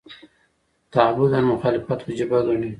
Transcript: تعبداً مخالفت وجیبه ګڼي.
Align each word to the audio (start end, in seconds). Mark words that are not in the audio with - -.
تعبداً 0.95 1.39
مخالفت 1.51 1.97
وجیبه 2.09 2.39
ګڼي. 2.47 2.69